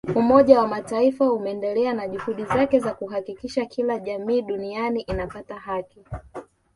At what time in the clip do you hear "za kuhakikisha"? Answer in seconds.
2.79-3.65